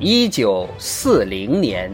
[0.00, 1.88] 一九四零年，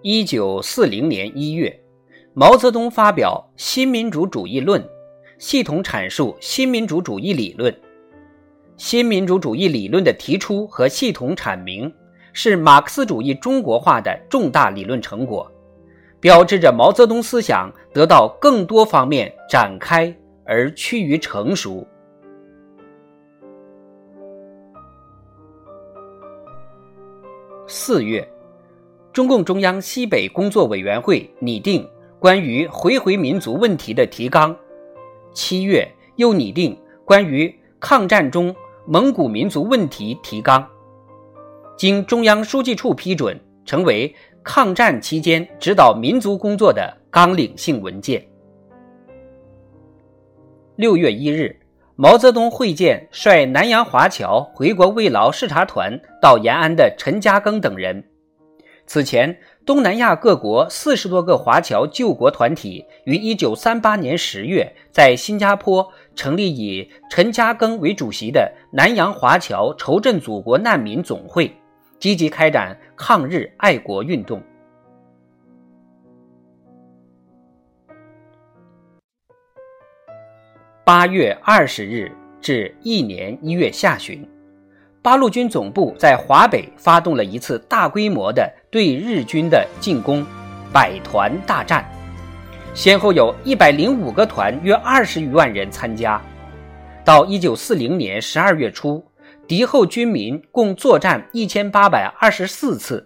[0.00, 1.78] 一九四零年一月，
[2.32, 4.82] 毛泽东发表《新民主主义论》，
[5.38, 7.91] 系统阐述新民主主义理论。
[8.76, 11.92] 新民主主义理论的提出和系统阐明，
[12.32, 15.50] 是马克思主义中国化的重大理论成果，
[16.18, 20.12] 标志着毛泽东思想得到更多方面展开
[20.44, 21.86] 而趋于成熟。
[27.68, 28.26] 四月，
[29.12, 34.54] 中共中央西北工作委员会拟定关于回回民族问题的提纲，
[35.32, 38.54] 七月又拟定关于抗战中。
[38.84, 40.68] 蒙古民族问题提纲，
[41.76, 48.26] 经中央书记处批准，成为抗战期间指导民族工作的纲领性文件。
[50.74, 51.56] 六月一日，
[51.94, 58.04] 毛泽东会见率南洋华侨回国慰劳视察团到延安的陈嘉庚等人。
[58.84, 71.54] 此前，东南亚各国四十多个华侨救国团体于一九三八年十月在新加坡成立以陈嘉庚为主席的南洋华侨筹赈祖国难民总会，
[72.00, 74.42] 积极开展抗日爱国运动。
[80.84, 84.28] 八月二十日至一年一月下旬。
[85.02, 90.24] 八路军总部在华北发动了一次大规模的对日军的进攻，
[90.72, 91.84] 百团大战，
[92.72, 96.22] 先后有一百零五个团，约二十余万人参加。
[97.04, 99.04] 到一九四零年十二月初，
[99.48, 103.04] 敌后军民共作战一千八百二十四次，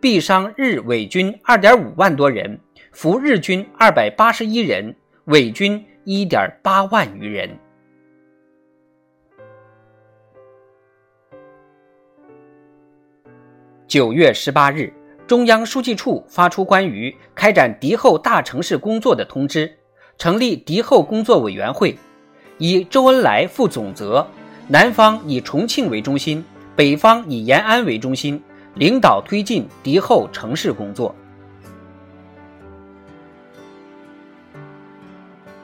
[0.00, 2.56] 毙伤日伪军二点五万多人，
[2.92, 7.50] 俘日军二百八十一人，伪军一点八万余人。
[13.92, 14.90] 九月十八日，
[15.26, 19.70] 中央书记处发出关于开展敌后大城市工作的通知，
[20.16, 21.94] 成立敌后工作委员会，
[22.56, 24.26] 以周恩来负总责，
[24.66, 26.42] 南方以重庆为中心，
[26.74, 28.42] 北方以延安为中心，
[28.76, 31.14] 领导推进敌后城市工作。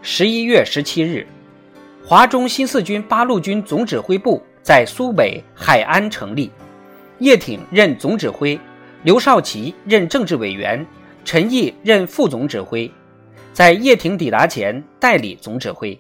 [0.03, 1.27] 十一月十七日，
[2.05, 6.51] 华中新四军八路军总指挥部在苏北海安成立。
[7.21, 8.59] 叶挺任总指挥，
[9.03, 10.85] 刘少奇任政治委员，
[11.25, 12.91] 陈毅任副总指挥，
[13.53, 15.99] 在叶挺抵达前代理总指挥。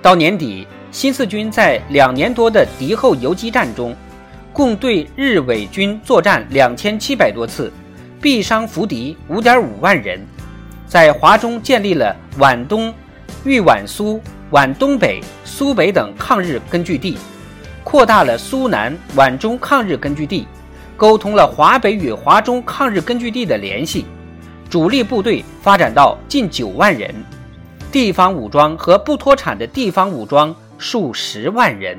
[0.00, 3.94] 到年底，新四军在两年多的敌后游击战中，
[4.52, 7.70] 共对日伪军作战两千七百多次，
[8.22, 10.18] 毙伤俘敌五点五万人，
[10.86, 12.92] 在华中建立了皖东、
[13.44, 14.18] 豫皖苏、
[14.50, 17.18] 皖东北、苏北等抗日根据地。
[17.90, 20.46] 扩大了苏南皖中抗日根据地，
[20.94, 24.04] 沟通了华北与华中抗日根据地的联系，
[24.68, 27.14] 主力部队发展到近九万人，
[27.90, 31.98] 地方武装和不脱产的地方武装数十万人。